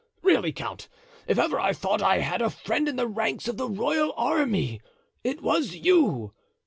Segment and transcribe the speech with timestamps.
[0.23, 0.89] Really, count,
[1.27, 4.15] if ever I thought that I had a friend in the ranks of the royal
[4.17, 4.81] army,
[5.23, 6.33] it was you.